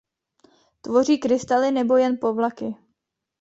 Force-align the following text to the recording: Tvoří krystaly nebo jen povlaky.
Tvoří 0.81 1.17
krystaly 1.17 1.71
nebo 1.71 1.97
jen 1.97 2.17
povlaky. 2.21 2.75